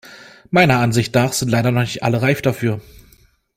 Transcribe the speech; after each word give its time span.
Meiner 0.49 0.79
Ansicht 0.79 1.13
nach 1.13 1.31
sind 1.31 1.49
leider 1.49 1.69
noch 1.69 1.81
nicht 1.81 2.01
alle 2.01 2.23
reif 2.23 2.41
dafür. 2.41 2.81